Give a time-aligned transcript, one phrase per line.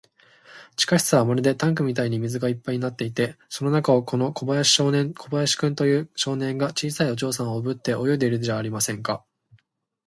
[0.77, 9.23] 地下室はまるでタンクみたいに水がいっぱいになっていて、その中を、この小林君という少年が、小さいお嬢さんをおぶって泳いでいるじゃありませんか。